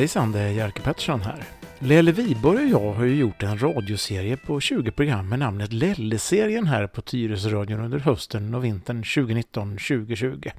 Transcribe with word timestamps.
Hejsan, 0.00 0.32
det 0.32 0.40
är 0.40 0.48
Jerker 0.48 0.82
Pettersson 0.82 1.20
här. 1.20 1.44
Lelle 1.78 2.12
Wiborg 2.12 2.74
och 2.74 2.82
jag 2.84 2.92
har 2.92 3.04
ju 3.04 3.14
gjort 3.14 3.42
en 3.42 3.62
radioserie 3.62 4.36
på 4.36 4.60
20 4.60 4.90
program 4.90 5.28
med 5.28 5.38
namnet 5.38 5.72
Lelle-serien 5.72 6.66
här 6.66 6.86
på 6.86 7.02
Tyresöradion 7.02 7.80
under 7.80 7.98
hösten 7.98 8.54
och 8.54 8.64
vintern 8.64 9.02
2019-2020. 9.02 10.50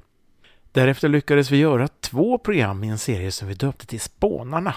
Därefter 0.72 1.08
lyckades 1.08 1.50
vi 1.50 1.56
göra 1.56 1.88
två 1.88 2.38
program 2.38 2.84
i 2.84 2.88
en 2.88 2.98
serie 2.98 3.30
som 3.30 3.48
vi 3.48 3.54
döpte 3.54 3.86
till 3.86 4.00
Spånarna. 4.00 4.74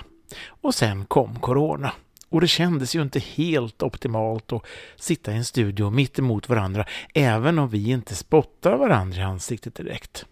Och 0.48 0.76
sen 0.76 1.06
kom 1.06 1.40
Corona. 1.40 1.92
Och 2.30 2.42
det 2.42 2.48
kändes 2.48 2.96
ju 2.96 3.02
inte 3.02 3.20
helt 3.20 3.84
optimalt 3.84 4.54
att 4.54 4.66
sitta 4.96 5.32
i 5.32 5.36
en 5.36 5.46
studio 5.46 5.90
mitt 5.90 6.20
emot 6.20 6.50
varandra, 6.50 6.86
även 7.14 7.60
om 7.60 7.70
vi 7.70 7.90
inte 7.90 8.16
spottar 8.16 8.78
varandra 8.78 9.22
i 9.22 9.24
ansiktet 9.24 9.76
direkt. 9.76 10.26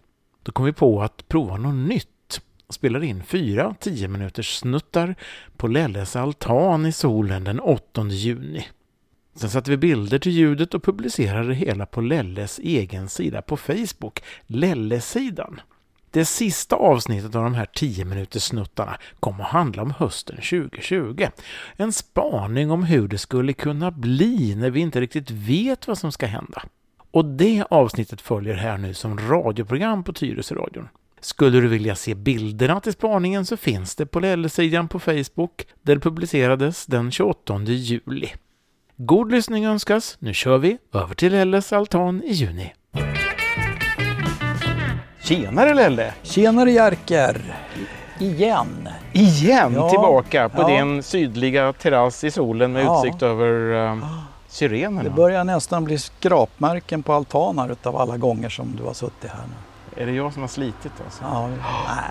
Då 0.44 0.52
kom 0.52 0.66
vi 0.66 0.73
på 0.73 1.02
att 1.02 1.27
prova 1.27 1.58
något 1.58 1.88
nytt 1.88 2.12
spelade 2.70 3.05
in 3.05 3.23
fyra 3.23 3.76
10 3.80 4.08
minuters 4.08 4.58
snuttar 4.58 5.16
på 5.58 5.67
Lelles 5.67 6.16
altan 6.16 6.85
i 6.85 6.91
solen 6.91 7.44
den 7.44 7.59
8 7.59 8.08
juni. 8.08 8.67
Sen 9.35 9.49
satte 9.49 9.71
vi 9.71 9.77
bilder 9.77 10.20
till 10.20 10.31
ljudet 10.31 10.73
och 10.73 10.84
publicerade 10.84 11.48
det 11.48 11.54
hela 11.54 11.85
på 11.85 12.02
Lelles 12.02 12.59
egen 12.59 13.09
sida 13.09 13.41
på 13.41 13.57
Facebook, 13.57 14.23
Lellesidan. 14.48 15.62
Det 16.12 16.26
sista 16.26 16.76
avsnittet 16.76 17.35
av 17.35 17.44
de 17.44 17.54
här 17.54 17.66
10 17.66 18.05
minuters 18.05 18.44
snuttarna 18.44 18.98
kom 19.20 19.41
att 19.41 19.48
handla 19.48 19.82
om 19.82 19.91
hösten 19.91 20.35
2020. 20.35 21.27
En 21.76 21.93
spaning 21.93 22.71
om 22.71 22.84
hur 22.84 23.07
det 23.07 23.18
skulle 23.18 23.54
kunna 23.54 23.91
bli 23.91 24.55
när 24.55 24.70
vi 24.70 24.80
inte 24.80 25.02
riktigt 25.02 25.32
vet 25.32 25.88
vad 25.88 25.98
som 25.98 26.12
ska 26.12 26.26
hända. 26.26 26.63
Och 27.12 27.26
det 27.26 27.63
avsnittet 27.70 28.21
följer 28.21 28.55
här 28.55 28.77
nu 28.77 28.93
som 28.93 29.20
radioprogram 29.20 30.04
på 30.04 30.13
Tyresöradion. 30.13 30.88
Skulle 31.24 31.60
du 31.60 31.68
vilja 31.68 31.96
se 31.96 32.16
bilderna 32.16 32.79
till 32.79 32.93
spaningen 32.93 33.46
så 33.46 33.57
finns 33.57 33.96
det 33.96 34.05
på 34.05 34.20
LL-sidan 34.20 34.88
på 34.88 34.99
Facebook 34.99 35.66
där 35.82 35.96
det 35.96 36.02
publicerades 36.02 36.85
den 36.85 37.12
28 37.12 37.60
juli. 37.63 38.29
God 38.98 39.32
lyssning 39.32 39.66
önskas. 39.66 40.18
Nu 40.20 40.34
kör 40.34 40.57
vi 40.57 40.77
över 40.94 41.16
till 41.16 41.49
LS 41.49 41.74
altan 41.74 42.24
i 42.24 42.32
juni. 42.32 42.74
Tjenare 45.24 45.74
Lelle! 45.74 46.13
Tjenare 46.24 46.71
Jerker! 46.71 47.55
Igen! 48.20 48.90
Igen 49.13 49.74
Ja, 49.74 49.90
tillbaka 49.90 50.49
på 50.49 50.62
ja. 50.62 50.68
din 50.68 51.04
sydliga 51.04 51.74
terrass 51.74 52.24
i 52.24 52.32
solen 52.32 52.71
med 52.71 52.85
Ja. 52.85 52.99
utsikt 53.05 53.24
över 53.24 53.74
uh, 53.91 54.05
Sirenerna. 54.48 55.04
Det 55.04 55.10
börjar 55.10 55.44
nästan 55.44 55.84
bli 55.84 55.98
skrapmärken 55.98 57.04
på 57.04 57.13
altaner 57.13 57.71
utav 57.71 57.98
alla 57.98 58.18
gånger 58.18 58.49
som 58.49 58.76
du 58.77 58.84
har 58.84 58.94
suttit 58.94 59.29
här 59.29 59.44
nu. 59.48 59.55
Är 59.98 60.05
det 60.05 60.12
jag 60.12 60.34
som 60.34 60.41
har 60.41 60.49
slitit 60.49 60.91
alltså? 61.05 61.24
Ja, 61.24 61.48
nej, 61.48 61.58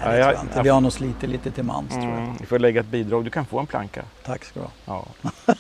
Ja, 0.05 0.11
det 0.11 0.17
jag- 0.19 0.25
tror 0.25 0.35
jag 0.35 0.45
inte. 0.45 0.63
Vi 0.63 0.69
har 0.69 0.81
nog 0.81 0.93
slitit 0.93 1.31
lite 1.31 1.51
till 1.51 1.65
mans 1.65 1.91
tror 1.93 2.05
jag. 2.05 2.13
Mm, 2.19 2.37
vi 2.41 2.47
får 2.47 2.59
lägga 2.59 2.81
ett 2.81 2.87
bidrag. 2.87 3.25
Du 3.25 3.31
kan 3.31 3.47
få 3.47 3.59
en 3.59 3.67
planka. 3.67 4.03
Tack 4.25 4.45
ska 4.45 4.61
du 4.61 4.67
ha. 4.87 5.05
Ja. 5.17 5.55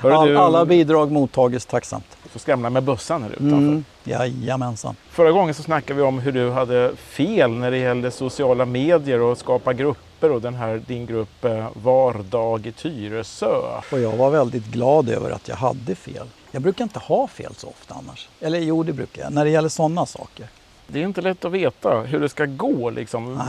All, 0.10 0.28
du, 0.28 0.38
alla 0.38 0.64
bidrag 0.64 1.10
mottagits 1.12 1.66
tacksamt. 1.66 2.16
får 2.30 2.40
skramla 2.40 2.70
med 2.70 2.82
bössan 2.82 3.22
här 3.22 3.30
utanför. 3.30 3.56
Mm, 3.56 3.84
jajamensan. 4.04 4.96
Förra 5.10 5.32
gången 5.32 5.54
så 5.54 5.62
snackade 5.62 5.96
vi 5.96 6.02
om 6.06 6.18
hur 6.18 6.32
du 6.32 6.50
hade 6.50 6.96
fel 6.96 7.50
när 7.50 7.70
det 7.70 7.78
gällde 7.78 8.10
sociala 8.10 8.64
medier 8.64 9.20
och 9.20 9.38
skapa 9.38 9.72
grupper 9.72 10.30
och 10.30 10.40
den 10.42 10.54
här 10.54 10.82
din 10.86 11.06
grupp 11.06 11.44
eh, 11.44 11.66
Vardag 11.74 12.66
i 12.66 12.72
Tyresö. 12.72 13.56
Och 13.92 14.00
jag 14.00 14.16
var 14.16 14.30
väldigt 14.30 14.66
glad 14.66 15.08
över 15.08 15.30
att 15.30 15.48
jag 15.48 15.56
hade 15.56 15.94
fel. 15.94 16.26
Jag 16.50 16.62
brukar 16.62 16.84
inte 16.84 16.98
ha 16.98 17.26
fel 17.26 17.54
så 17.54 17.68
ofta 17.68 17.94
annars. 17.94 18.28
Eller 18.40 18.58
jo, 18.58 18.82
det 18.82 18.92
brukar 18.92 19.22
jag. 19.22 19.32
När 19.32 19.44
det 19.44 19.50
gäller 19.50 19.68
sådana 19.68 20.06
saker. 20.06 20.46
Det 20.86 21.00
är 21.00 21.04
inte 21.04 21.20
lätt 21.20 21.44
att 21.44 21.52
veta 21.52 22.00
hur 22.00 22.20
det 22.20 22.28
ska 22.28 22.46
gå 22.46 22.90
liksom. 22.90 23.40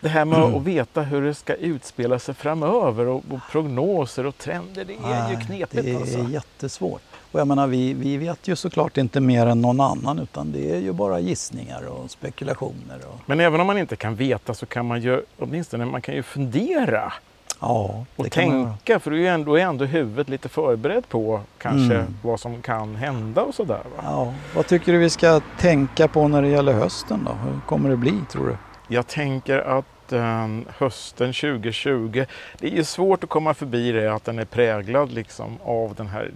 Det 0.00 0.08
här 0.08 0.24
med 0.24 0.38
att 0.38 0.62
veta 0.66 1.02
hur 1.02 1.22
det 1.22 1.34
ska 1.34 1.54
utspela 1.54 2.18
sig 2.18 2.34
framöver 2.34 3.06
och, 3.06 3.24
och 3.30 3.40
prognoser 3.50 4.26
och 4.26 4.38
trender, 4.38 4.84
det 4.84 4.92
är 4.92 5.30
ju 5.30 5.36
Nej, 5.36 5.46
knepigt 5.46 5.84
Det 5.84 5.90
är 5.90 5.96
alltså. 5.96 6.18
jättesvårt. 6.18 7.02
Och 7.32 7.40
jag 7.40 7.48
menar, 7.48 7.66
vi, 7.66 7.94
vi 7.94 8.16
vet 8.16 8.48
ju 8.48 8.56
såklart 8.56 8.96
inte 8.96 9.20
mer 9.20 9.46
än 9.46 9.62
någon 9.62 9.80
annan 9.80 10.18
utan 10.18 10.52
det 10.52 10.70
är 10.70 10.78
ju 10.78 10.92
bara 10.92 11.20
gissningar 11.20 11.86
och 11.86 12.10
spekulationer. 12.10 12.98
Och, 13.12 13.20
Men 13.26 13.40
även 13.40 13.60
om 13.60 13.66
man 13.66 13.78
inte 13.78 13.96
kan 13.96 14.14
veta 14.14 14.54
så 14.54 14.66
kan 14.66 14.86
man 14.86 15.00
ju 15.00 15.22
åtminstone 15.38 15.84
man 15.84 16.02
kan 16.02 16.14
ju 16.14 16.22
fundera 16.22 17.12
ja, 17.60 18.04
och 18.16 18.30
tänka 18.30 19.00
för 19.00 19.10
då 19.10 19.16
är 19.16 19.30
ändå, 19.30 19.58
är 19.58 19.62
ändå 19.62 19.84
huvudet 19.84 20.28
lite 20.28 20.48
förberett 20.48 21.08
på 21.08 21.40
kanske 21.58 21.94
Mm. 21.94 22.14
vad 22.22 22.40
som 22.40 22.62
kan 22.62 22.96
hända 22.96 23.42
och 23.42 23.54
sådär. 23.54 23.82
Va? 23.96 24.02
Ja, 24.02 24.32
vad 24.54 24.66
tycker 24.66 24.92
du 24.92 24.98
vi 24.98 25.10
ska 25.10 25.40
tänka 25.58 26.08
på 26.08 26.28
när 26.28 26.42
det 26.42 26.48
gäller 26.48 26.72
hösten 26.72 27.24
då? 27.24 27.32
Hur 27.32 27.60
kommer 27.66 27.90
det 27.90 27.96
bli 27.96 28.14
tror 28.30 28.46
du? 28.46 28.56
Jag 28.94 29.06
tänker 29.06 29.58
att 29.58 30.12
eh, 30.12 30.46
hösten 30.78 31.32
2020, 31.32 32.24
det 32.58 32.66
är 32.66 32.76
ju 32.76 32.84
svårt 32.84 33.24
att 33.24 33.30
komma 33.30 33.54
förbi 33.54 33.92
det 33.92 34.14
att 34.14 34.24
den 34.24 34.38
är 34.38 34.44
präglad 34.44 35.12
liksom 35.12 35.58
av 35.64 35.94
den 35.94 36.06
här 36.06 36.30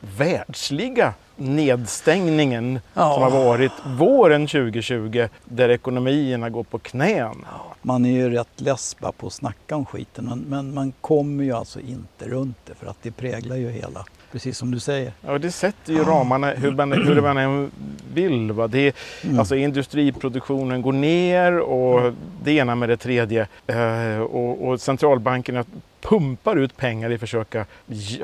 världsliga 0.00 1.14
nedstängningen 1.38 2.80
Ja. 2.94 3.14
som 3.14 3.22
har 3.22 3.30
varit 3.30 3.72
våren 3.86 4.46
2020 4.46 5.28
där 5.44 5.68
ekonomierna 5.68 6.48
går 6.50 6.62
på 6.64 6.78
knän. 6.78 7.44
Man 7.82 8.04
är 8.04 8.10
ju 8.10 8.30
rätt 8.30 8.60
less 8.60 8.94
på 8.94 9.26
att 9.26 9.32
snacka 9.32 9.76
om 9.76 9.86
skiten 9.86 10.44
men, 10.48 10.74
man 10.74 10.92
kommer 11.00 11.44
ju 11.44 11.52
alltså 11.52 11.80
inte 11.80 12.28
runt 12.28 12.56
det 12.66 12.74
för 12.74 12.86
att 12.86 12.96
det 13.02 13.10
präglar 13.10 13.56
ju 13.56 13.70
hela, 13.70 14.04
precis 14.32 14.58
som 14.58 14.70
du 14.70 14.80
säger. 14.80 15.12
Ja, 15.26 15.38
det 15.38 15.50
sätter 15.50 15.92
ju 15.92 16.04
ramarna 16.04 16.50
hur 16.50 16.70
man, 16.70 16.92
hur 16.92 17.20
man 17.22 17.36
än 17.38 17.70
vill. 18.14 18.52
Va? 18.52 18.66
Det, 18.68 18.96
Mm. 19.24 19.38
Alltså 19.38 19.56
industriproduktionen 19.56 20.82
går 20.82 20.92
ner 20.92 21.58
och 21.58 22.12
det 22.42 22.52
ena 22.52 22.74
med 22.74 22.88
det 22.88 22.96
tredje. 22.96 23.46
Eh, 23.66 24.20
och, 24.20 24.68
och 24.68 24.80
centralbankerna 24.80 25.64
pumpar 26.08 26.56
ut 26.56 26.76
pengar 26.76 27.10
i 27.10 27.14
att 27.14 27.20
försöka 27.20 27.66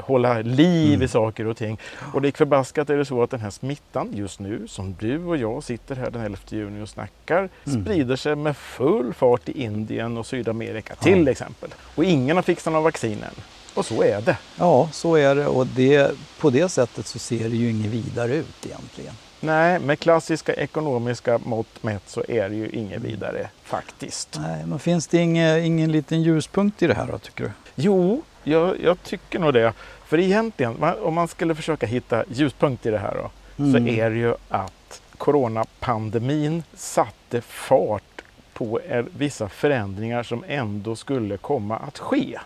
hålla 0.01 0.39
liv 0.41 1.03
i 1.03 1.09
saker 1.09 1.47
och 1.47 1.57
ting. 1.57 1.79
Och 2.13 2.23
lik 2.23 2.37
förbaskat 2.37 2.91
är 2.91 2.97
det 2.97 3.05
så 3.05 3.23
att 3.23 3.31
den 3.31 3.41
här 3.41 3.51
smittan 3.51 4.09
just 4.13 4.41
nu, 4.41 4.69
som 4.69 4.97
du 5.01 5.25
och 5.25 5.37
jag 5.37 5.63
sitter 5.65 5.97
här 5.97 6.11
den 6.11 6.23
11 6.23 6.39
juni 6.49 6.83
och 6.85 6.89
snackar, 6.89 7.49
Mm. 7.67 7.83
sprider 7.85 8.17
sig 8.17 8.37
med 8.37 8.57
full 8.57 9.15
fart 9.15 9.49
i 9.49 9.63
Indien 9.63 10.17
och 10.17 10.27
Sydamerika 10.27 10.95
till 10.95 11.29
exempel. 11.29 11.71
Och 11.95 12.05
ingen 12.05 12.37
har 12.37 12.43
fixat 12.43 12.73
någon 12.73 12.83
vaccin 12.83 13.19
än. 13.23 13.43
Och 13.75 13.87
så 13.87 14.03
är 14.03 14.21
det. 14.23 14.37
Ja, 14.59 14.89
så 14.93 15.15
är 15.15 15.35
det 15.35 15.47
och 15.47 15.67
det, 15.67 16.11
på 16.41 16.51
det 16.51 16.69
sättet 16.69 17.07
så 17.07 17.19
ser 17.19 17.49
det 17.49 17.57
ju 17.57 17.71
inget 17.71 17.91
vidare 17.91 18.35
ut 18.35 18.67
egentligen. 18.67 19.15
Nej, 19.41 19.79
med 19.81 19.99
klassiska 19.99 20.55
ekonomiska 20.55 21.39
mått 21.45 21.83
mätt 21.83 22.03
så 22.07 22.25
är 22.29 22.49
det 22.49 22.55
ju 22.57 22.69
inget 22.69 23.01
vidare 23.03 23.49
faktiskt. 23.65 24.39
Nej, 24.41 24.67
men 24.67 24.79
finns 24.79 25.07
det 25.07 25.19
ingen, 25.19 25.65
ingen 25.65 25.93
liten 25.93 26.23
ljuspunkt 26.23 26.83
i 26.83 26.87
det 26.87 26.95
här 26.95 27.07
då 27.13 27.19
tycker 27.19 27.45
du? 27.45 27.51
Jo, 27.75 28.23
jag, 28.45 28.81
jag 28.81 29.03
tycker 29.03 29.39
nog 29.39 29.55
det. 29.55 29.73
För 30.07 30.19
egentligen, 30.21 30.83
om 31.03 31.15
man 31.15 31.29
skulle 31.29 31.55
försöka 31.55 31.87
hitta 31.87 32.25
ljuspunkt 32.29 32.87
i 32.87 32.91
det 32.91 32.99
här 32.99 33.15
då, 33.15 33.31
Mm. 33.59 33.73
så 33.73 33.91
är 33.91 34.11
det 34.11 34.17
ju 34.17 34.35
att 34.49 35.03
coronapandemin 35.19 36.63
satte 36.75 37.41
fart 37.41 38.23
på 38.53 38.81
vissa 39.17 39.49
förändringar 39.49 40.23
som 40.23 40.45
ändå 40.49 40.97
skulle 40.97 41.37
komma 41.37 41.77
att 41.77 41.99
ske. 41.99 42.39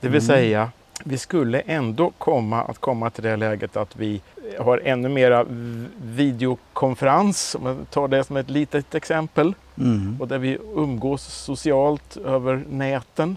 Det 0.00 0.08
vill 0.08 0.20
Mm. 0.22 0.26
säga, 0.26 0.70
vi 1.04 1.18
skulle 1.18 1.60
ändå 1.60 2.10
komma 2.18 2.62
att 2.62 2.78
komma 2.78 3.10
till 3.10 3.22
det 3.24 3.36
läget 3.36 3.76
att 3.76 3.96
vi 3.96 4.22
har 4.58 4.80
ännu 4.84 5.08
mera 5.08 5.46
videokonferens, 6.02 7.54
om 7.54 7.66
jag 7.66 7.76
tar 7.90 8.08
det 8.08 8.24
som 8.24 8.36
ett 8.36 8.50
litet 8.50 8.94
exempel 8.94 9.54
Mm. 9.78 10.16
och 10.20 10.28
där 10.28 10.38
vi 10.38 10.58
umgås 10.74 11.22
socialt 11.22 12.16
över 12.16 12.64
näten. 12.70 13.36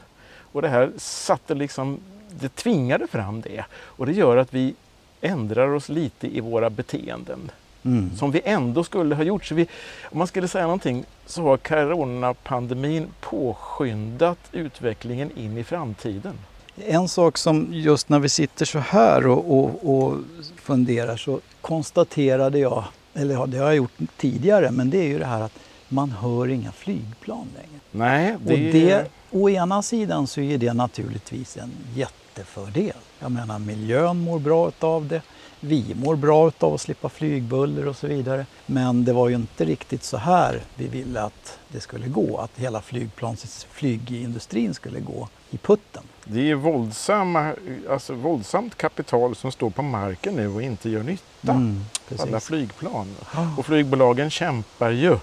Och 0.53 0.61
det 0.61 0.67
här 0.67 0.91
satte 0.97 1.53
liksom, 1.53 1.99
det 2.39 2.55
tvingade 2.55 3.07
fram 3.07 3.41
det. 3.41 3.65
Och 3.73 4.05
det 4.05 4.13
gör 4.13 4.37
att 4.37 4.53
vi 4.53 4.73
ändrar 5.21 5.67
oss 5.67 5.89
lite 5.89 6.37
i 6.37 6.39
våra 6.39 6.69
beteenden. 6.69 7.51
Mm. 7.85 8.15
Som 8.15 8.31
vi 8.31 8.41
ändå 8.45 8.83
skulle 8.83 9.15
ha 9.15 9.23
gjort. 9.23 9.45
Så 9.45 9.55
vi, 9.55 9.67
om 10.03 10.17
man 10.17 10.27
skulle 10.27 10.47
säga 10.47 10.63
någonting 10.63 11.05
så 11.25 11.43
har 11.43 11.57
coronapandemin 11.57 13.07
påskyndat 13.19 14.39
utvecklingen 14.51 15.31
in 15.37 15.57
i 15.57 15.63
framtiden. 15.63 16.33
En 16.75 17.07
sak 17.07 17.37
som 17.37 17.67
just 17.71 18.09
när 18.09 18.19
vi 18.19 18.29
sitter 18.29 18.65
så 18.65 18.79
här 18.79 19.27
och, 19.27 19.59
och, 19.59 19.95
och 19.95 20.17
funderar 20.55 21.17
så 21.17 21.39
konstaterade 21.61 22.59
jag, 22.59 22.83
eller 23.13 23.33
ja, 23.33 23.45
det 23.45 23.57
har 23.57 23.65
jag 23.65 23.75
gjort 23.75 23.91
tidigare, 24.17 24.71
men 24.71 24.89
det 24.89 24.97
är 24.97 25.07
ju 25.07 25.19
det 25.19 25.25
här 25.25 25.41
att 25.41 25.59
man 25.89 26.11
hör 26.11 26.47
inga 26.47 26.71
flygplan 26.71 27.47
längre. 27.55 27.79
Nej, 27.91 28.35
det, 28.41 28.53
Och 28.53 28.59
det, 28.59 29.11
å 29.33 29.49
ena 29.49 29.81
sidan 29.81 30.27
så 30.27 30.41
är 30.41 30.57
det 30.57 30.73
naturligtvis 30.73 31.57
en 31.57 31.71
jättefördel. 31.95 32.95
Jag 33.19 33.31
menar 33.31 33.59
miljön 33.59 34.19
mår 34.19 34.39
bra 34.39 34.71
av 34.79 35.07
det. 35.07 35.21
Vi 35.59 35.95
mår 35.95 36.15
bra 36.15 36.51
av 36.59 36.73
att 36.73 36.81
slippa 36.81 37.09
flygbuller 37.09 37.87
och 37.87 37.95
så 37.95 38.07
vidare. 38.07 38.45
Men 38.65 39.05
det 39.05 39.13
var 39.13 39.29
ju 39.29 39.35
inte 39.35 39.65
riktigt 39.65 40.03
så 40.03 40.17
här 40.17 40.61
vi 40.75 40.87
ville 40.87 41.21
att 41.21 41.59
det 41.67 41.79
skulle 41.79 42.07
gå. 42.07 42.37
Att 42.37 42.51
hela 42.55 42.81
flygplans, 42.81 43.67
flygindustrin 43.71 44.73
skulle 44.73 44.99
gå 44.99 45.27
i 45.49 45.57
putten. 45.57 46.03
det 46.23 46.51
är 46.51 46.55
våldsamma, 46.55 47.53
alltså 47.89 48.13
våldsamt 48.13 48.77
kapital 48.77 49.35
som 49.35 49.51
står 49.51 49.69
på 49.69 49.81
marken 49.81 50.35
nu 50.35 50.47
och 50.47 50.61
inte 50.61 50.89
gör 50.89 51.03
nytta. 51.03 51.51
Mm, 51.51 51.85
alla 52.19 52.39
flygplan. 52.39 53.15
Och 53.57 53.65
flygbolagen 53.65 54.29
kämpar 54.29 54.91
ju. 54.91 55.17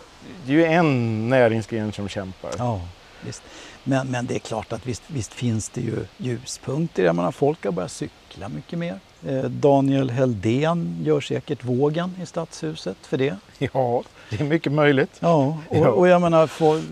Det 0.47 0.53
är 0.53 0.57
ju 0.57 0.65
en 0.65 1.29
näringsgren 1.29 1.93
som 1.93 2.09
kämpar. 2.09 2.51
Ja. 2.59 2.81
Visst. 3.27 3.43
Men, 3.85 4.09
men 4.09 4.27
det 4.27 4.35
är 4.35 4.39
klart 4.39 4.73
att 4.73 4.87
visst, 4.87 5.03
visst 5.07 5.35
finns 5.35 5.69
det 5.69 5.81
ju 5.81 6.07
ljuspunkter. 6.17 7.05
Jag 7.05 7.17
menar, 7.17 7.33
folk 7.33 7.65
har 7.65 7.73
börjat 7.73 7.93
cykla 7.93 8.49
mycket 8.49 8.79
mer. 8.79 9.01
Eh, 9.27 9.45
Daniel 9.45 10.11
Heldén 10.11 10.97
gör 11.05 11.21
säkert 11.21 11.65
vågen 11.65 12.17
i 12.23 12.27
Stadshuset 12.27 12.97
för 13.03 13.19
det. 13.19 13.37
Ja, 13.73 14.03
det 14.31 14.41
är 14.41 14.45
mycket 14.45 14.73
möjligt. 14.73 15.17
Ja, 15.21 15.59
och, 15.69 15.87
och 15.87 16.09
jag 16.09 16.21
menar, 16.21 16.47
for, 16.47 16.83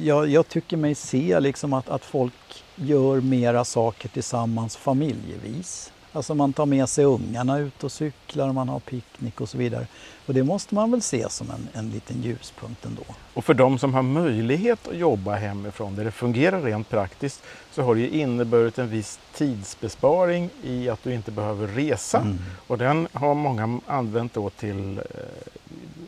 jag, 0.00 0.28
jag 0.28 0.48
tycker 0.48 0.76
mig 0.76 0.94
se 0.94 1.40
liksom 1.40 1.72
att, 1.72 1.88
att 1.88 2.04
folk 2.04 2.64
gör 2.76 3.20
mera 3.20 3.64
saker 3.64 4.08
tillsammans 4.08 4.76
familjevis. 4.76 5.92
Alltså 6.16 6.34
man 6.34 6.52
tar 6.52 6.66
med 6.66 6.88
sig 6.88 7.04
ungarna 7.04 7.58
ut 7.58 7.84
och 7.84 7.92
cyklar, 7.92 8.52
man 8.52 8.68
har 8.68 8.80
picknick 8.80 9.40
och 9.40 9.48
så 9.48 9.58
vidare. 9.58 9.86
Och 10.26 10.34
det 10.34 10.42
måste 10.42 10.74
man 10.74 10.90
väl 10.90 11.02
se 11.02 11.28
som 11.30 11.50
en, 11.50 11.68
en 11.72 11.90
liten 11.90 12.22
ljuspunkt 12.22 12.84
ändå. 12.84 13.02
Och 13.34 13.44
för 13.44 13.54
de 13.54 13.78
som 13.78 13.94
har 13.94 14.02
möjlighet 14.02 14.88
att 14.88 14.96
jobba 14.96 15.34
hemifrån 15.34 15.94
där 15.96 16.04
det 16.04 16.10
fungerar 16.10 16.62
rent 16.62 16.88
praktiskt 16.90 17.42
så 17.72 17.82
har 17.82 17.94
det 17.94 18.00
ju 18.00 18.08
inneburit 18.10 18.78
en 18.78 18.88
viss 18.90 19.18
tidsbesparing 19.34 20.50
i 20.62 20.88
att 20.88 21.02
du 21.04 21.14
inte 21.14 21.30
behöver 21.30 21.66
resa. 21.66 22.18
Mm. 22.18 22.38
Och 22.66 22.78
den 22.78 23.08
har 23.12 23.34
många 23.34 23.80
använt 23.86 24.34
då 24.34 24.50
till 24.50 24.98
eh, 24.98 25.04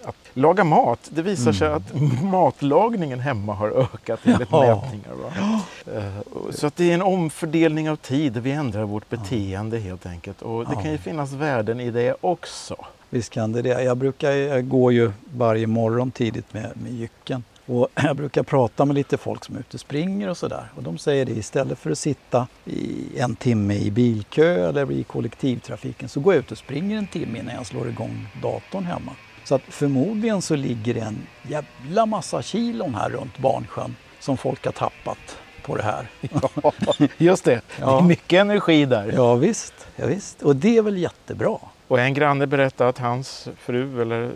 att 0.09 0.17
laga 0.35 0.65
mat. 0.65 1.01
Det 1.09 1.23
visar 1.23 1.53
sig 1.53 1.69
att 1.69 2.01
matlagningen 2.23 3.21
hemma 3.21 3.55
har 3.55 3.69
ökat 3.71 4.21
enligt 4.25 4.49
Ja. 4.53 4.61
mätningar. 4.83 5.15
Va? 5.15 5.33
Eh, 5.95 6.51
Så 6.51 6.67
att 6.67 6.77
det 6.77 6.91
är 6.91 6.95
en 6.95 7.03
omfördelning 7.03 7.91
av 7.91 7.97
tid. 7.97 8.37
Vi 8.37 8.53
ändrar 8.53 8.85
vårt 8.85 9.09
beteende 9.09 9.79
helt 9.79 10.07
enkelt. 10.07 10.43
Och 10.43 10.65
det 10.69 10.75
kan 10.75 10.93
ju 10.93 10.99
finnas 10.99 11.33
värden 11.33 11.81
i 11.81 11.91
det 11.91 12.17
också. 12.21 12.77
Visst 13.11 13.31
kan 13.31 13.53
det 13.53 13.63
det. 13.63 13.83
Jag, 13.83 13.97
brukar, 13.97 14.31
jag 14.31 14.69
går 14.69 14.93
ju 14.93 15.13
varje 15.35 15.67
morgon 15.67 16.11
tidigt 16.11 16.55
med, 16.55 16.71
med 16.75 16.93
jycken. 16.93 17.45
Och 17.67 17.89
jag 17.95 18.17
brukar 18.17 18.43
prata 18.43 18.85
med 18.85 18.95
lite 18.95 19.17
folk 19.17 19.45
som 19.45 19.57
är 19.57 19.61
ute 19.61 19.77
och 19.77 19.81
springer 19.81 20.29
och 20.29 20.37
sådär. 20.37 20.73
Och 20.77 20.83
de 20.83 20.99
säger 20.99 21.25
det 21.25 21.33
istället 21.33 21.79
för 21.79 21.91
att 21.91 21.99
sitta 21.99 22.47
i 22.65 23.19
en 23.19 23.37
timme 23.37 23.75
i 23.75 23.91
bilkö 23.91 24.69
eller 24.69 24.93
i 24.93 25.05
kollektivtrafiken 25.05 26.09
så 26.09 26.21
går 26.21 26.35
jag 26.35 26.41
ut 26.41 26.53
och 26.53 26.59
springer 26.59 26.99
en 26.99 27.07
timme 27.07 27.39
innan 27.39 27.55
jag 27.55 27.67
slår 27.67 27.89
igång 27.89 28.29
datorn 28.43 28.85
hemma. 28.85 29.13
Så 29.45 29.55
att 29.55 29.63
förmodligen 29.63 30.43
så 30.43 30.57
ligger 30.57 30.95
det 30.95 31.01
en 31.01 31.19
jävla 31.43 32.07
massa 32.07 32.43
kilon 32.43 32.95
här 32.95 33.11
runt 33.11 33.39
Barnsjön 33.39 33.97
som 34.21 34.37
folk 34.37 34.65
har 34.65 34.73
tappat 34.73 35.37
på 35.67 35.77
det 35.77 35.83
här. 35.83 36.09
Ja, 36.63 36.73
just 37.19 37.45
det. 37.45 37.51
Det 37.55 37.61
Ja. 37.81 37.99
är 37.99 38.03
mycket 38.03 38.41
energi 38.41 38.85
där. 38.85 39.13
Ja 39.15 39.35
visst, 39.35 39.75
ja, 39.97 40.07
visst. 40.07 40.43
och 40.43 40.57
det 40.57 40.77
är 40.77 40.83
väl 40.83 40.97
jättebra. 40.99 41.59
Och 41.89 42.01
en 42.01 42.15
granne 42.15 42.47
berättade 42.47 42.91
att 42.91 42.99
hans 42.99 43.49
fru 43.59 44.03
eller 44.03 44.31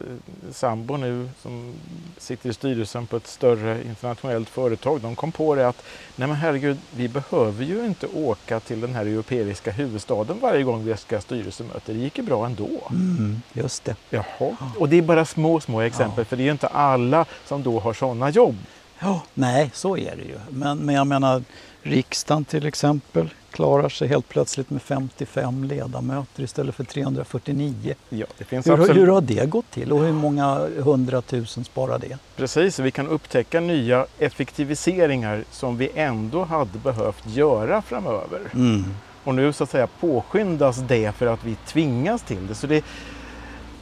sambo 0.53 0.97
nu 0.97 1.29
som 1.43 1.73
sitter 2.19 2.51
i 2.51 2.53
styrelsen 2.53 3.07
på 3.07 3.17
ett 3.17 3.27
större 3.27 3.83
internationellt 3.85 4.49
företag, 4.49 5.01
de 5.01 5.17
kom 5.17 5.33
på 5.33 5.55
det 5.55 5.69
att 5.69 5.83
nej 6.17 6.29
men 6.29 6.37
herregud, 6.37 6.79
vi 6.97 7.09
behöver 7.09 7.65
ju 7.65 7.85
inte 7.87 8.07
åka 8.07 8.61
till 8.61 8.81
den 8.81 8.95
här 8.95 9.07
europeiska 9.07 9.71
huvudstaden 9.71 10.39
varje 10.41 10.63
gång 10.63 10.85
vi 10.85 10.97
ska 10.97 11.17
ha 11.17 11.21
styrelsemöte. 11.23 11.93
Det 11.93 11.99
gick 11.99 12.19
ju 12.19 12.25
bra 12.25 12.47
ändå. 12.47 12.69
Mm, 12.91 13.43
just 13.53 13.85
det. 13.85 13.97
Jaha. 14.11 14.57
Och 14.79 14.89
det 14.89 14.97
är 14.99 15.03
bara 15.03 15.25
små, 15.25 15.61
små 15.61 15.81
exempel 15.81 16.25
för 16.25 16.37
det 16.37 16.43
är 16.43 16.45
ju 16.45 16.51
inte 16.53 16.67
alla 16.69 17.25
som 17.47 17.63
då 17.63 17.81
har 17.81 17.93
sådana 17.93 18.31
jobb. 18.31 18.57
Ja, 19.01 19.23
nej, 19.35 19.71
så 19.75 19.97
är 19.97 20.17
det 20.17 20.23
ju. 20.23 20.39
Men, 20.51 20.79
men 20.79 20.95
jag 20.95 21.07
menar, 21.07 21.43
riksdagen 21.83 22.45
till 22.45 22.67
exempel 22.67 23.29
klarar 23.51 23.89
sig 23.89 24.09
helt 24.09 24.29
plötsligt 24.29 24.71
med 24.71 24.83
55 24.83 25.65
ledamöter 25.65 26.43
istället 26.43 26.75
för 26.75 26.85
349. 26.85 27.95
Ja, 28.09 28.27
det 28.39 28.45
finns 28.45 28.67
Hur, 28.67 28.73
absolut. 28.73 28.97
hur 28.97 29.07
har 29.07 29.21
det 29.21 29.51
gått 29.51 29.71
till 29.71 29.93
och 29.93 30.01
hur 30.01 30.13
många 30.13 30.69
hundratusen 30.79 31.65
sparar 31.65 31.99
det? 31.99 32.19
Precis, 32.37 32.79
vi 32.79 32.91
kan 32.91 33.09
upptäcka 33.09 33.61
nya 33.61 34.07
effektiviseringar 34.19 35.45
som 35.51 35.77
vi 35.77 35.91
ändå 35.95 36.45
hade 36.45 36.79
behövt 36.79 37.27
göra 37.27 37.83
framöver. 37.83 38.41
Mm. 38.55 38.85
Och 39.25 39.35
nu 39.35 39.53
så 39.53 39.65
att 39.65 39.71
säga 39.71 39.87
påskyndas 40.01 40.77
det 40.89 41.13
för 41.13 41.27
att 41.27 41.45
vi 41.45 41.57
tvingas 41.67 42.23
till 42.23 42.47
det. 42.47 42.55
Så 42.55 42.67
det, 42.67 42.85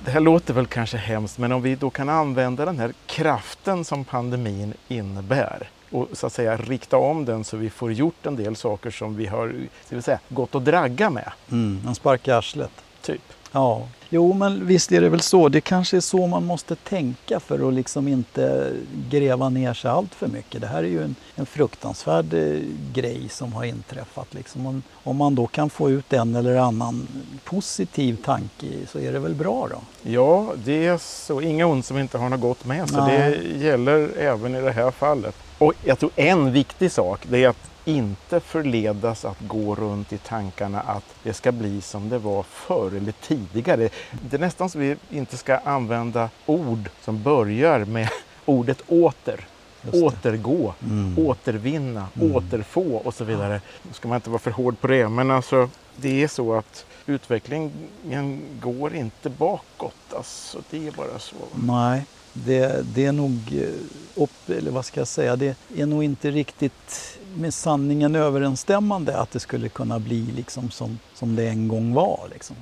det 0.05 0.11
här 0.11 0.21
låter 0.21 0.55
väl 0.55 0.67
kanske 0.67 0.97
hemskt 0.97 1.39
men 1.39 1.53
om 1.53 1.63
vi 1.63 1.75
då 1.75 1.91
kan 1.91 2.09
använda 2.09 2.65
den 2.65 2.79
här 2.79 2.93
kraften 3.07 3.85
som 3.85 4.05
pandemin 4.05 4.75
innebär 4.89 5.69
och 5.91 6.09
så 6.13 6.27
att 6.27 6.33
säga 6.33 6.57
rikta 6.57 6.97
om 6.97 7.25
den 7.25 7.45
så 7.45 7.57
vi 7.57 7.71
får 7.71 7.93
gjort 7.93 8.27
en 8.27 8.37
del 8.37 8.57
saker 8.57 8.91
som 8.91 9.17
vi 9.17 9.27
har 9.27 9.55
ska 9.85 9.97
vi 9.97 10.03
säga, 10.03 10.19
gått 10.29 10.55
och 10.55 10.63
dragga 10.63 11.11
med. 11.11 11.33
Mm, 11.51 11.81
en 11.87 11.95
spark 11.95 12.29
i 12.29 12.31
arslet. 12.31 12.71
Typ. 13.03 13.23
Ja, 13.53 13.83
jo 14.09 14.33
men 14.33 14.67
visst 14.67 14.93
är 14.93 15.01
det 15.01 15.09
väl 15.09 15.21
så. 15.21 15.49
Det 15.49 15.61
kanske 15.61 15.97
är 15.97 16.01
så 16.01 16.27
man 16.27 16.45
måste 16.45 16.75
tänka 16.75 17.41
för 17.41 17.69
att 17.69 17.75
liksom 17.75 18.09
inte 18.09 18.73
gräva 19.11 19.49
ner 19.49 19.75
sig 19.75 19.91
allt 19.91 20.15
för 20.15 20.27
mycket. 20.27 20.61
Det 20.61 20.67
här 20.67 20.79
är 20.79 20.89
ju 20.89 21.03
en, 21.03 21.15
en 21.35 21.47
fruktansvärd 21.47 22.35
eh, 22.35 22.61
grej 22.93 23.29
som 23.29 23.53
har 23.53 23.65
inträffat. 23.65 24.35
Liksom. 24.35 24.67
Om, 24.67 24.83
om 24.93 25.17
man 25.17 25.35
då 25.35 25.47
kan 25.47 25.71
få 25.71 25.91
ut 25.91 26.13
en 26.13 26.37
eller 26.37 26.57
annan 26.57 27.09
positiv 27.45 28.17
tanke 28.25 28.67
så 28.93 28.99
är 28.99 29.13
det 29.13 29.19
väl 29.19 29.35
bra 29.35 29.69
då. 29.71 30.11
Ja, 30.11 30.53
det 30.65 30.87
är 30.87 30.99
så. 30.99 31.41
Inga 31.41 31.67
ont 31.67 31.87
som 31.87 31.99
inte 31.99 32.19
har 32.19 32.29
något 32.29 32.41
gott 32.41 32.65
med. 32.65 32.91
Så 32.91 33.07
Nej. 33.07 33.41
det 33.59 33.65
gäller 33.65 34.19
även 34.19 34.55
i 34.55 34.61
det 34.61 34.73
här 34.73 34.91
fallet. 34.91 35.35
Och 35.59 35.73
jag 35.85 35.99
tror 35.99 36.11
en 36.17 36.53
viktig 36.53 36.93
sak 36.93 37.21
det 37.31 37.45
är 37.45 37.49
att 37.49 37.71
inte 37.89 38.41
förledas 38.41 39.25
att 39.25 39.41
gå 39.41 39.75
runt 39.75 40.13
i 40.13 40.19
tankarna 40.19 40.81
att 40.81 41.05
det 41.23 41.33
ska 41.35 41.53
bli 41.53 41.81
som 41.81 42.09
det 42.09 42.19
var 42.19 42.43
förr 42.43 42.97
eller 42.97 43.13
tidigare. 43.13 43.89
Det 44.31 44.37
är 44.37 44.41
nästan 44.41 44.71
så 44.71 44.79
vi 44.79 44.97
inte 45.11 45.37
ska 45.37 45.57
använda 45.59 46.31
ord 46.47 46.91
som 47.05 47.23
börjar 47.23 47.85
med 47.85 48.09
ordet 48.45 48.81
åter. 48.89 49.47
Återgå, 49.93 50.75
Mm. 50.83 51.19
återvinna, 51.19 52.09
Mm. 52.17 52.37
återfå 52.37 52.97
och 52.97 53.15
så 53.15 53.25
vidare. 53.25 53.61
Nu 53.83 53.93
ska 53.93 54.09
man 54.09 54.17
inte 54.17 54.31
vara 54.31 54.39
för 54.39 54.51
hård 54.51 54.81
på 54.81 54.87
det, 54.87 55.09
men 55.09 55.31
alltså 55.31 55.69
det 55.97 56.23
är 56.23 56.29
så 56.29 56.55
att 56.55 56.87
utvecklingen 57.07 58.41
går 58.63 58.95
inte 58.95 59.31
bakåt. 59.31 59.95
Alltså, 60.17 60.59
det 60.71 60.87
är 60.89 60.93
bara 60.93 61.19
så. 61.19 61.37
Nej, 61.55 62.05
det, 62.47 62.87
det 62.95 63.05
är 63.05 63.13
nog, 63.13 63.33
eh, 63.53 64.23
upp, 64.23 64.51
eller 64.51 64.71
vad 64.71 64.85
ska 64.85 65.01
jag 65.01 65.09
säga, 65.09 65.37
det 65.37 65.57
är 65.77 65.87
nog 65.87 66.05
inte 66.05 66.31
riktigt 66.31 67.19
med 67.37 67.55
sanningen 67.55 68.15
överensstämmande 68.15 69.19
att 69.19 69.31
det 69.31 69.41
skulle 69.41 69.69
kunna 69.69 69.99
bli 69.99 70.21
liksom 70.21 70.71
som, 70.71 70.99
som 71.15 71.37
det 71.37 71.49
en 71.49 71.69
gång 71.69 71.95
var. 71.95 72.21
Liksom. 72.33 72.57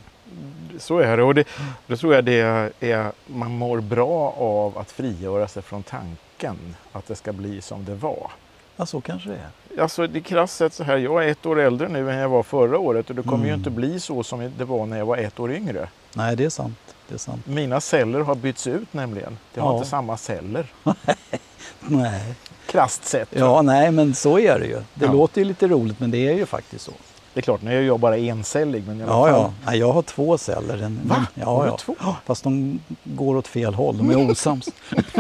Så 0.78 0.98
är 0.98 1.16
det. 1.16 1.22
Och 1.22 1.34
det, 1.34 1.44
då 1.86 1.96
tror 1.96 2.14
jag 2.14 2.24
det 2.24 2.72
är, 2.80 3.12
man 3.26 3.50
mår 3.50 3.80
bra 3.80 4.34
av 4.38 4.78
att 4.78 4.90
frigöra 4.90 5.48
sig 5.48 5.62
från 5.62 5.82
tanken 5.82 6.76
att 6.92 7.06
det 7.06 7.16
ska 7.16 7.32
bli 7.32 7.60
som 7.60 7.84
det 7.84 7.94
var. 7.94 8.30
Ja, 8.76 8.86
så 8.86 9.00
kanske 9.00 9.28
det 9.28 9.34
är. 9.36 9.82
Alltså 9.82 10.06
det 10.06 10.18
är 10.18 10.20
krasst 10.22 10.56
sett 10.56 10.72
så 10.74 10.84
här, 10.84 10.96
jag 10.96 11.24
är 11.24 11.28
ett 11.28 11.46
år 11.46 11.60
äldre 11.60 11.88
nu 11.88 12.10
än 12.10 12.18
jag 12.18 12.28
var 12.28 12.42
förra 12.42 12.78
året 12.78 13.10
och 13.10 13.16
det 13.16 13.22
kommer 13.22 13.44
ju 13.44 13.48
Mm. 13.50 13.60
inte 13.60 13.70
bli 13.70 14.00
så 14.00 14.22
som 14.22 14.52
det 14.58 14.64
var 14.64 14.86
när 14.86 14.98
jag 14.98 15.06
var 15.06 15.16
ett 15.16 15.40
år 15.40 15.52
yngre. 15.52 15.88
Nej, 16.14 16.36
det 16.36 16.44
är 16.44 16.50
sant. 16.50 16.78
Det 17.08 17.14
är 17.14 17.18
sant. 17.18 17.46
Mina 17.46 17.80
celler 17.80 18.20
har 18.20 18.34
bytts 18.34 18.66
ut 18.66 18.92
nämligen. 18.92 19.38
Jag 19.54 19.62
har 19.62 19.70
Ja. 19.72 19.76
inte 19.76 19.88
samma 19.88 20.16
celler. 20.16 20.66
Nej. 21.80 22.34
Krasst 22.66 23.04
sett. 23.04 23.28
Ja, 23.30 23.62
nej, 23.62 23.90
men 23.90 24.14
så 24.14 24.38
är 24.38 24.58
det 24.58 24.66
ju. 24.66 24.82
Det 24.94 25.04
Ja. 25.06 25.12
låter 25.12 25.40
ju 25.40 25.44
lite 25.44 25.68
roligt, 25.68 26.00
men 26.00 26.10
det 26.10 26.28
är 26.28 26.32
ju 26.34 26.46
faktiskt 26.46 26.84
så. 26.84 26.92
Det 27.34 27.40
är 27.40 27.42
klart, 27.42 27.62
nu 27.62 27.78
är 27.78 27.82
jag 27.82 28.00
bara 28.00 28.16
encellig. 28.18 28.84
Men 28.86 29.02
alla 29.02 29.12
Ja, 29.12 29.28
ja. 29.28 29.52
Nej, 29.66 29.78
jag 29.78 29.92
har 29.92 30.02
två 30.02 30.38
celler. 30.38 30.96
Va? 31.04 31.26
Ja, 31.34 31.44
Har 31.44 31.64
du 31.64 31.70
ja. 31.70 31.76
två? 31.76 31.94
Fast 32.26 32.44
de 32.44 32.80
går 33.04 33.36
åt 33.36 33.48
fel 33.48 33.74
håll. 33.74 33.98
De 33.98 34.10
är 34.10 34.30
osams. 34.30 34.68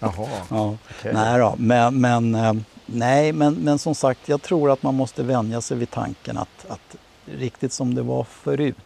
Jaha, 0.00 0.28
Ja. 0.50 0.76
okej. 0.90 1.12
Nej 1.14 1.38
då, 1.38 1.54
men, 1.58 2.00
men, 2.00 2.34
eh, 2.34 2.52
nej, 2.86 3.32
men, 3.32 3.54
men 3.54 3.78
som 3.78 3.94
sagt, 3.94 4.28
jag 4.28 4.42
tror 4.42 4.70
att 4.70 4.82
man 4.82 4.94
måste 4.94 5.22
vänja 5.22 5.60
sig 5.60 5.76
vid 5.76 5.90
tanken 5.90 6.38
att, 6.38 6.66
att 6.68 6.96
riktigt 7.26 7.72
som 7.72 7.94
det 7.94 8.02
var 8.02 8.24
förut, 8.24 8.76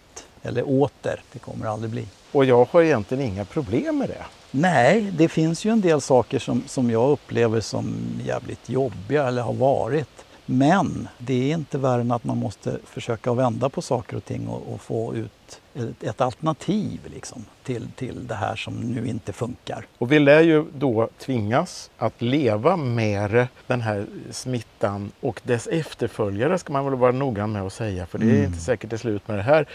eller 0.43 0.69
åter, 0.69 1.23
det 1.33 1.39
kommer 1.39 1.65
det 1.65 1.71
aldrig 1.71 1.91
bli. 1.91 2.07
Och 2.33 2.45
jag 2.45 2.69
har 2.73 2.83
egentligen 2.83 3.25
inga 3.25 3.45
problem 3.45 3.99
med 3.99 4.09
det. 4.09 4.25
Nej, 4.51 5.11
det 5.17 5.29
finns 5.29 5.65
ju 5.65 5.71
en 5.71 5.81
del 5.81 6.01
saker 6.01 6.39
som, 6.39 6.63
som 6.67 6.91
jag 6.91 7.11
upplever 7.11 7.61
som 7.61 7.97
jävligt 8.25 8.69
jobbiga 8.69 9.29
eller 9.29 9.43
har 9.43 9.53
varit. 9.53 10.25
Men 10.53 11.09
det 11.19 11.51
är 11.51 11.55
inte 11.55 11.79
värre 11.79 12.01
än 12.01 12.13
att 12.13 12.25
man 12.25 12.39
måste 12.39 12.79
försöka 12.85 13.35
vända 13.35 13.69
på 13.69 13.83
saker 13.83 14.17
och 14.17 14.25
ting 14.25 14.49
och, 14.49 14.75
och 14.75 14.81
få 14.81 15.15
ut 15.15 15.61
ett, 15.75 16.03
ett 16.03 16.21
alternativ 16.21 17.01
liksom, 17.15 17.45
till, 17.63 17.89
till 17.97 18.27
det 18.27 18.35
här 18.35 18.57
som 18.57 18.75
nu 18.75 19.07
inte 19.09 19.33
funkar. 19.33 19.87
Och 19.99 20.13
vi 20.13 20.19
lär 20.19 20.41
ju 20.41 20.65
då 20.75 21.09
tvingas 21.19 21.91
att 21.99 22.23
leva 22.23 22.77
med 22.77 23.47
den 23.67 23.81
här 23.81 24.07
smittan 24.31 25.13
och 25.21 25.41
dess 25.45 25.67
efterföljare 25.67 26.59
ska 26.59 26.73
man 26.73 26.85
väl 26.85 26.95
vara 26.95 27.13
noggrann 27.13 27.53
med 27.53 27.63
att 27.63 27.73
säga 27.73 28.07
för 28.07 28.19
det 28.19 28.27
är 28.27 28.31
Mm. 28.31 28.45
inte 28.45 28.59
säkert 28.59 28.91
det 28.91 28.97
är 28.97 28.99
slut 28.99 29.29
med 29.29 29.39
det 29.39 29.43
här. 29.43 29.67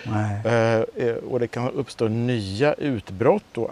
Eh, 0.46 1.06
eh, 1.08 1.16
och 1.16 1.40
det 1.40 1.48
kan 1.48 1.70
uppstå 1.70 2.08
nya 2.08 2.74
utbrott 2.74 3.58
och 3.58 3.70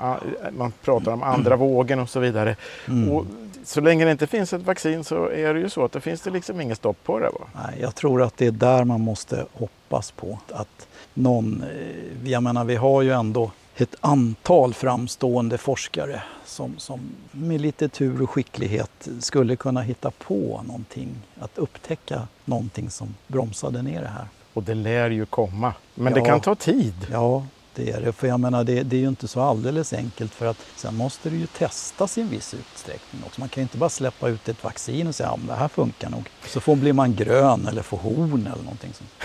man 0.52 0.72
pratar 0.84 1.12
om 1.14 1.24
andra 1.24 1.56
vågen 1.56 2.00
och 2.00 2.10
så 2.10 2.20
vidare. 2.20 2.56
Mm. 2.88 3.12
Och 3.12 3.26
så 3.64 3.82
länge 3.82 4.06
det 4.06 4.12
inte 4.12 4.28
finns 4.28 4.54
ett 4.54 4.62
vaccin 4.62 5.04
så 5.04 5.30
är 5.30 5.54
det 5.54 5.60
ju 5.60 5.70
så 5.70 5.86
att 5.86 5.92
det 5.92 6.02
finns 6.02 6.22
det 6.22 6.30
liksom 6.30 6.62
inget 6.62 6.78
stopp 6.78 6.98
på 7.04 7.20
det. 7.20 7.26
Va? 7.30 7.48
Nej, 7.68 7.78
jag 7.82 7.96
tror 7.96 8.22
att 8.22 8.38
det 8.38 8.46
är 8.46 8.52
där 8.52 8.84
man 8.84 9.02
måste 9.02 9.46
hoppas 9.54 10.12
på. 10.12 10.40
Att 10.52 10.88
någon, 11.14 11.64
eh, 11.64 12.30
jag 12.32 12.44
menar 12.44 12.64
vi 12.66 12.76
har 12.76 13.02
ju 13.02 13.12
ändå 13.12 13.52
ett 13.78 13.96
antal 14.02 14.74
framstående 14.74 15.58
forskare 15.58 16.24
som, 16.46 16.78
som 16.78 17.00
med 17.32 17.62
lite 17.62 17.90
tur 17.90 18.22
och 18.22 18.30
skicklighet 18.30 19.08
skulle 19.20 19.56
kunna 19.56 19.82
hitta 19.82 20.12
på 20.12 20.62
någonting, 20.68 21.10
att 21.40 21.58
upptäcka 21.58 22.28
någonting 22.46 22.90
som 22.90 23.16
bromsade 23.28 23.82
ner 23.82 24.02
det 24.02 24.08
här. 24.08 24.26
Och 24.54 24.64
det 24.64 24.74
lär 24.74 25.10
ju 25.10 25.26
komma. 25.26 25.74
Men 25.96 26.14
Ja. 26.14 26.20
det 26.20 26.26
kan 26.26 26.40
ta 26.42 26.56
tid. 26.56 26.94
Ja, 27.12 27.46
det 27.76 27.92
är 27.92 28.02
det. 28.02 28.14
För 28.14 28.28
jag 28.28 28.40
menar, 28.40 28.64
det, 28.64 28.84
det 28.84 28.96
är 28.96 29.00
ju 29.00 29.08
inte 29.08 29.28
så 29.28 29.42
alldeles 29.42 29.94
enkelt 29.94 30.34
för 30.34 30.46
att 30.46 30.58
sen 30.76 30.96
måste 30.96 31.30
det 31.30 31.36
ju 31.36 31.48
testas 31.48 32.18
i 32.18 32.22
en 32.22 32.30
viss 32.30 32.54
utsträckning 32.54 33.24
också. 33.26 33.40
Man 33.40 33.50
kan 33.50 33.62
ju 33.62 33.64
inte 33.64 33.78
bara 33.78 33.90
släppa 33.90 34.30
ut 34.30 34.50
ett 34.50 34.64
vaccin 34.64 35.08
och 35.08 35.16
säga 35.16 35.30
att 35.30 35.48
det 35.48 35.54
här 35.54 35.68
funkar 35.68 36.10
nog. 36.10 36.30
Så 36.48 36.60
får, 36.60 36.76
blir 36.76 36.94
man 36.94 37.16
grön 37.16 37.68
eller 37.68 37.82
får 37.82 37.98
horn 37.98 38.50
eller 38.54 38.64
någonting 38.64 38.94
sånt. 38.94 39.10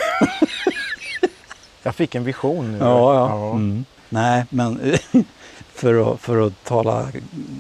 Jag 1.83 1.95
fick 1.95 2.14
en 2.14 2.25
vision 2.25 2.73
nu. 2.73 2.78
Mm. 2.85 3.85
Nej, 4.09 4.45
men 4.50 4.97
för 5.75 6.12
att, 6.12 6.21
för 6.21 6.47
att 6.47 6.64
tala 6.64 7.09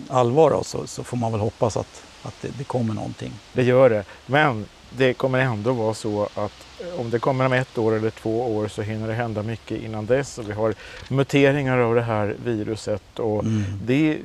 allvar 0.08 0.50
då, 0.50 0.64
så, 0.64 0.86
så 0.86 1.04
får 1.04 1.16
man 1.16 1.32
väl 1.32 1.40
hoppas 1.40 1.76
att, 1.76 2.02
att 2.22 2.34
det, 2.42 2.48
det 2.58 2.64
kommer 2.64 2.94
någonting. 2.94 3.32
Det 3.52 3.62
gör 3.62 3.90
det. 3.90 4.04
Men 4.26 4.66
det 4.90 5.14
kommer 5.14 5.38
ändå 5.38 5.72
vara 5.72 5.94
så 5.94 6.28
att 6.34 6.67
om 6.98 7.10
det 7.10 7.18
kommer 7.18 7.46
om 7.46 7.52
ett 7.52 7.78
år 7.78 7.96
eller 7.96 8.10
två 8.10 8.56
år 8.56 8.68
så 8.68 8.82
hinner 8.82 9.08
det 9.08 9.14
hända 9.14 9.42
mycket 9.42 9.82
innan 9.82 10.06
dess. 10.06 10.38
Och 10.38 10.48
vi 10.48 10.52
har 10.52 10.74
muteringar 11.08 11.78
av 11.78 11.94
det 11.94 12.02
här 12.02 12.34
viruset. 12.44 13.18
Och 13.18 13.44
Mm. 13.44 13.62
det, 13.84 14.18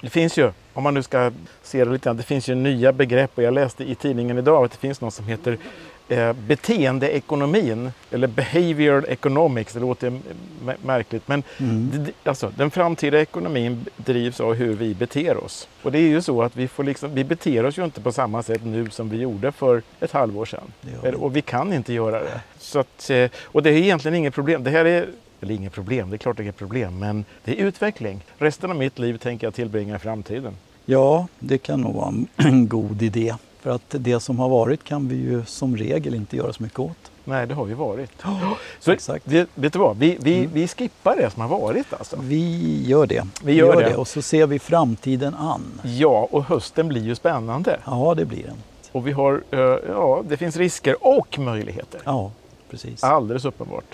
det 0.00 0.10
finns 0.10 0.38
ju, 0.38 0.50
om 0.72 0.82
man 0.82 0.94
nu 0.94 1.02
ska 1.02 1.30
se 1.62 1.84
det 1.84 1.90
lite 1.90 2.12
det 2.12 2.22
finns 2.22 2.48
ju 2.48 2.54
nya 2.54 2.92
begrepp. 2.92 3.30
Och 3.34 3.42
jag 3.42 3.54
läste 3.54 3.84
i 3.84 3.94
tidningen 3.94 4.38
idag 4.38 4.64
att 4.64 4.72
det 4.72 4.78
finns 4.78 5.00
något 5.00 5.14
som 5.14 5.26
heter 5.26 5.58
eh, 6.08 6.32
beteendeekonomin. 6.32 7.92
Eller 8.10 8.26
behavioral 8.26 9.04
economics. 9.08 9.72
Det 9.72 9.80
låter 9.80 10.18
märkligt. 10.82 11.28
Men 11.28 11.42
Mm. 11.60 12.06
Alltså, 12.24 12.52
den 12.56 12.70
framtida 12.70 13.20
ekonomin 13.20 13.86
drivs 13.96 14.40
av 14.40 14.54
hur 14.54 14.74
vi 14.74 14.94
beter 14.94 15.44
oss. 15.44 15.68
Och 15.82 15.92
det 15.92 15.98
är 15.98 16.08
ju 16.08 16.22
så 16.22 16.42
att 16.42 16.56
vi, 16.56 16.68
får 16.68 16.84
liksom, 16.84 17.14
vi 17.14 17.24
beter 17.24 17.66
oss 17.66 17.78
ju 17.78 17.84
inte 17.84 18.00
på 18.00 18.12
samma 18.12 18.42
sätt 18.42 18.64
nu 18.64 18.90
som 18.90 19.08
vi 19.08 19.16
gjorde 19.16 19.52
för 19.52 19.82
ett 20.00 20.12
halvår 20.12 20.44
sedan. 20.44 20.72
Vi. 21.02 21.12
Och 21.16 21.36
vi 21.36 21.42
kan 21.42 21.72
inte 21.72 21.92
göra 21.92 22.20
det. 22.22 22.40
Så 22.58 22.78
att, 22.78 23.10
eh, 23.10 23.30
och 23.44 23.62
det 23.62 23.70
är 23.70 23.74
egentligen 23.76 24.14
inget 24.14 24.34
problem. 24.34 24.64
Det 24.64 24.70
här 24.70 24.84
är, 24.84 25.06
eller 25.40 25.54
inget 25.54 25.72
problem, 25.72 26.10
det 26.10 26.16
är 26.16 26.18
klart 26.18 26.36
det 26.36 26.46
är 26.48 26.52
problem, 26.52 26.98
men 26.98 27.24
det 27.44 27.60
är 27.60 27.64
utveckling. 27.64 28.20
Resten 28.38 28.70
av 28.70 28.76
mitt 28.76 28.98
liv 28.98 29.18
tänker 29.18 29.46
jag 29.46 29.54
tillbringa 29.54 29.96
i 29.96 29.98
framtiden. 29.98 30.52
Ja, 30.84 31.28
det 31.38 31.58
kan 31.58 31.80
nog 31.80 31.94
vara 31.94 32.14
en 32.36 32.68
god 32.68 33.02
idé. 33.02 33.34
För 33.66 33.74
att 33.74 33.94
det 33.98 34.20
som 34.20 34.38
har 34.38 34.48
varit 34.48 34.84
kan 34.84 35.08
vi 35.08 35.14
ju 35.16 35.44
som 35.44 35.76
regel 35.76 36.14
inte 36.14 36.36
göra 36.36 36.52
så 36.52 36.62
mycket 36.62 36.78
åt. 36.78 37.10
Nej, 37.24 37.46
det 37.46 37.54
har 37.54 37.66
ju 37.66 37.74
varit. 37.74 38.10
Så 38.80 38.90
exakt. 38.92 39.24
Det, 39.28 39.48
vet 39.54 39.72
du 39.72 39.78
vad, 39.78 39.96
vi, 39.96 40.16
vi, 40.20 40.38
Mm. 40.38 40.50
vi 40.54 40.68
skippar 40.68 41.16
det 41.16 41.30
som 41.30 41.42
har 41.42 41.48
varit 41.48 41.92
alltså. 41.92 42.16
Vi 42.20 42.82
gör 42.86 43.06
det. 43.06 43.26
Vi 43.44 43.52
gör 43.52 43.82
det. 43.82 43.96
Och 43.96 44.08
så 44.08 44.22
ser 44.22 44.46
vi 44.46 44.58
framtiden 44.58 45.34
an. 45.34 45.80
Ja, 45.84 46.28
och 46.30 46.44
hösten 46.44 46.88
blir 46.88 47.02
ju 47.02 47.14
spännande. 47.14 47.80
Ja, 47.86 48.14
det 48.16 48.24
blir 48.24 48.42
den. 48.42 48.56
Och 48.92 49.06
vi 49.06 49.12
har, 49.12 49.42
eh, 49.50 49.58
ja, 49.88 50.22
det 50.28 50.36
finns 50.36 50.56
risker 50.56 51.06
och 51.06 51.38
möjligheter. 51.38 52.00
Ja, 52.04 52.30
precis. 52.70 53.04
Alldeles 53.04 53.44
uppenbart. 53.44 53.84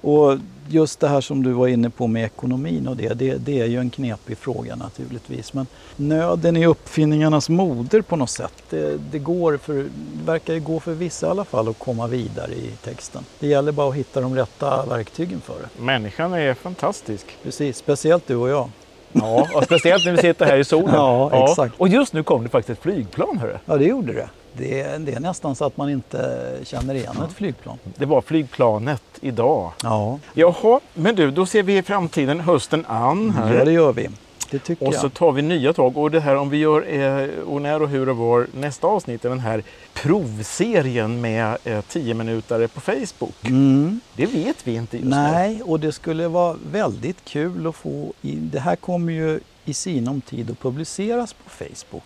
Och 0.00 0.38
just 0.68 1.00
det 1.00 1.08
här 1.08 1.20
som 1.20 1.42
du 1.42 1.52
var 1.52 1.68
inne 1.68 1.90
på 1.90 2.06
med 2.06 2.24
ekonomin 2.24 2.88
och 2.88 2.96
det, 2.96 3.14
det, 3.14 3.34
det 3.36 3.60
är 3.60 3.66
ju 3.66 3.78
en 3.80 3.90
knepig 3.90 4.38
fråga 4.38 4.76
naturligtvis. 4.76 5.52
Men 5.52 5.66
nöden 5.96 6.56
är 6.56 6.66
uppfinningarnas 6.66 7.48
moder 7.48 8.02
på 8.02 8.16
något 8.16 8.30
sätt. 8.30 8.52
Det, 8.70 8.98
det 9.10 9.18
går 9.18 9.56
för, 9.56 9.74
det 9.74 10.24
verkar 10.24 10.54
ju 10.54 10.60
gå 10.60 10.80
för 10.80 10.92
vissa 10.92 11.26
i 11.26 11.30
alla 11.30 11.44
fall 11.44 11.68
att 11.68 11.78
komma 11.78 12.06
vidare 12.06 12.52
i 12.52 12.70
texten. 12.84 13.24
Det 13.38 13.46
gäller 13.46 13.72
bara 13.72 13.88
att 13.88 13.94
hitta 13.94 14.20
de 14.20 14.34
rätta 14.36 14.86
verktygen 14.86 15.40
för 15.40 15.54
det. 15.54 15.82
Människan 15.82 16.32
är 16.32 16.54
fantastisk. 16.54 17.26
Precis, 17.42 17.76
speciellt 17.76 18.26
du 18.26 18.36
och 18.36 18.48
jag. 18.48 18.70
Ja, 19.12 19.48
och 19.54 19.64
speciellt 19.64 20.04
när 20.04 20.12
vi 20.12 20.18
sitter 20.18 20.46
här 20.46 20.58
i 20.58 20.64
solen. 20.64 20.88
Ja, 20.94 21.44
exakt. 21.50 21.74
Och 21.78 21.88
just 21.88 22.12
nu 22.12 22.22
kom 22.22 22.42
det 22.42 22.48
faktiskt 22.48 22.78
ett 22.78 22.82
flygplan. 22.82 23.38
Hörru. 23.38 23.56
Ja, 23.64 23.76
det 23.76 23.84
gjorde 23.84 24.12
det. 24.12 24.28
Det, 24.58 24.80
är- 24.80 24.98
det 24.98 25.12
är 25.12 25.20
nästan 25.20 25.54
så 25.56 25.64
att 25.64 25.76
man 25.76 25.90
inte 25.90 26.50
känner 26.62 26.94
igen 26.94 27.16
ett 27.28 27.34
flygplan. 27.36 27.78
Det 27.96 28.06
var 28.06 28.20
flygplanet 28.20 29.02
idag. 29.20 29.72
Ja, 29.82 30.18
Jaha, 30.34 30.80
men 30.94 31.14
du, 31.14 31.30
då 31.30 31.46
ser 31.46 31.62
vi 31.62 31.82
framtiden 31.82 32.40
hösten 32.40 32.84
an 32.88 33.30
här. 33.30 33.54
ja 33.54 33.64
det 33.64 33.72
gör 33.72 33.92
vi. 33.92 34.08
Det 34.50 34.58
tycker 34.58 34.86
Och 34.88 34.94
jag. 34.94 35.00
så 35.00 35.08
tar 35.08 35.32
vi 35.32 35.42
nya 35.42 35.72
tag. 35.72 35.96
Och 35.96 36.10
det 36.10 36.20
här 36.20 36.36
om 36.36 36.50
vi 36.50 36.56
gör 36.56 36.92
eh, 36.92 37.28
och 37.48 37.62
när 37.62 37.82
och 37.82 37.88
hur 37.88 38.08
och 38.08 38.16
var 38.16 38.46
nästa 38.54 38.86
avsnitt 38.86 39.24
är 39.24 39.28
den 39.28 39.40
här 39.40 39.62
provserien 39.94 41.20
med 41.20 41.56
eh, 41.64 41.80
10 41.88 42.14
minuter 42.14 42.66
på 42.66 42.80
Facebook. 42.80 43.44
Mm. 43.44 44.00
Det 44.16 44.26
vet 44.26 44.56
vi 44.66 44.74
inte 44.74 44.96
just 44.96 45.04
nu. 45.04 45.16
Nej, 45.16 45.62
och 45.62 45.80
det 45.80 45.92
skulle 45.92 46.28
vara 46.28 46.56
väldigt 46.72 47.24
kul 47.24 47.66
att 47.66 47.76
få 47.76 48.12
in. 48.22 48.50
Det 48.52 48.60
här 48.60 48.76
kommer 48.76 49.12
ju 49.12 49.40
i 49.64 49.74
sinom 49.74 50.20
tid 50.20 50.50
att 50.50 50.60
publiceras 50.60 51.32
på 51.32 51.50
Facebook. 51.50 52.04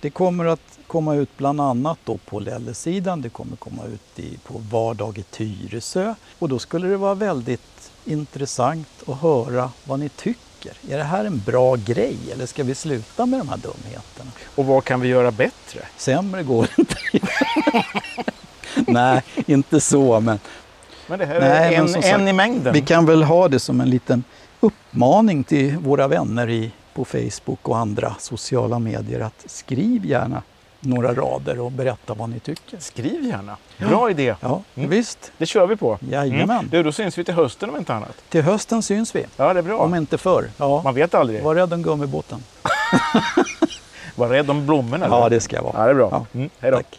Det 0.00 0.10
kommer 0.10 0.44
att 0.44 0.78
komma 0.86 1.14
ut 1.14 1.36
bland 1.36 1.60
annat 1.60 1.98
då 2.04 2.18
på 2.18 2.40
Lelle-sidan, 2.40 3.22
det 3.22 3.28
kommer 3.28 3.56
komma 3.56 3.84
ut 3.84 4.18
i, 4.18 4.38
på 4.38 4.54
Vardag 4.70 5.18
i 5.18 5.22
Tyresö 5.22 6.14
och 6.38 6.48
då 6.48 6.58
skulle 6.58 6.88
det 6.88 6.96
vara 6.96 7.14
väldigt 7.14 7.90
intressant 8.04 8.88
att 9.06 9.20
höra 9.20 9.70
vad 9.84 10.00
ni 10.00 10.08
tycker. 10.08 10.72
Är 10.90 10.98
det 10.98 11.04
här 11.04 11.24
en 11.24 11.42
bra 11.46 11.76
grej 11.76 12.16
eller 12.32 12.46
ska 12.46 12.64
vi 12.64 12.74
sluta 12.74 13.26
med 13.26 13.40
de 13.40 13.48
här 13.48 13.56
dumheterna? 13.56 14.30
Och 14.54 14.66
vad 14.66 14.84
kan 14.84 15.00
vi 15.00 15.08
göra 15.08 15.30
bättre? 15.30 15.80
Sämre 15.96 16.42
går 16.42 16.62
det 16.76 16.82
inte. 16.82 16.96
Nej, 18.92 19.22
inte 19.46 19.80
så 19.80 20.20
men 20.20 20.38
Men 21.06 21.18
det 21.18 21.26
här 21.26 21.40
Nej, 21.40 21.74
är 21.74 21.80
en, 21.80 21.88
sagt, 21.88 22.06
en 22.06 22.28
i 22.28 22.32
mängden. 22.32 22.72
Vi 22.72 22.80
kan 22.80 23.06
väl 23.06 23.22
ha 23.22 23.48
det 23.48 23.58
som 23.58 23.80
en 23.80 23.90
liten 23.90 24.24
uppmaning 24.60 25.44
till 25.44 25.76
våra 25.76 26.08
vänner 26.08 26.50
i, 26.50 26.70
på 26.98 27.04
Facebook 27.04 27.68
och 27.68 27.78
andra 27.78 28.14
sociala 28.18 28.78
medier 28.78 29.20
att 29.20 29.44
skriv 29.46 30.06
gärna 30.06 30.42
några 30.80 31.14
rader 31.14 31.60
och 31.60 31.72
berätta 31.72 32.14
vad 32.14 32.28
ni 32.30 32.40
tycker. 32.40 32.78
Skriv 32.80 33.24
gärna. 33.24 33.56
Bra 33.78 34.10
idé. 34.10 34.34
Ja, 34.40 34.62
Mm. 34.74 34.90
visst. 34.90 35.32
Det 35.38 35.46
kör 35.46 35.66
vi 35.66 35.76
på. 35.76 35.98
Jajamän. 36.10 36.68
Du, 36.70 36.82
då 36.82 36.92
syns 36.92 37.18
vi 37.18 37.24
till 37.24 37.34
hösten 37.34 37.70
om 37.70 37.76
inte 37.76 37.94
annat. 37.94 38.16
Till 38.28 38.42
hösten 38.42 38.82
syns 38.82 39.14
vi. 39.16 39.24
Ja, 39.36 39.52
det 39.54 39.58
är 39.60 39.62
bra. 39.62 39.78
Om 39.78 39.94
inte 39.94 40.18
förr. 40.18 40.50
Ja. 40.56 40.82
Man 40.84 40.94
vet 40.94 41.14
aldrig. 41.14 41.42
Var 41.42 41.54
rädd 41.54 41.72
om 41.72 41.82
gummibåten. 41.82 42.42
Var 44.14 44.28
rädd 44.28 44.50
om 44.50 44.66
blommorna. 44.66 45.06
Ja, 45.10 45.28
det 45.28 45.40
ska 45.40 45.56
jag 45.56 45.62
vara. 45.62 45.74
Ja, 45.76 45.84
det 45.84 45.90
är 45.90 45.94
bra. 45.94 46.08
Ja. 46.12 46.26
Mm, 46.34 46.50
hej 46.60 46.70
då. 46.70 46.76
Tack. 46.76 46.98